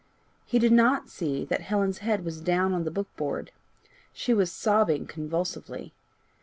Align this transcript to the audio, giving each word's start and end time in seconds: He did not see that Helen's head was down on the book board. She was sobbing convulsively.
He 0.47 0.57
did 0.57 0.71
not 0.71 1.09
see 1.09 1.45
that 1.45 1.61
Helen's 1.61 1.99
head 1.99 2.25
was 2.25 2.41
down 2.41 2.73
on 2.73 2.85
the 2.85 2.89
book 2.89 3.15
board. 3.17 3.51
She 4.11 4.33
was 4.33 4.51
sobbing 4.51 5.05
convulsively. 5.05 5.93